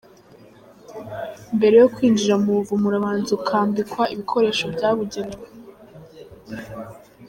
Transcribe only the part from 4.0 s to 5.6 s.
ibikoresho byabugenewe.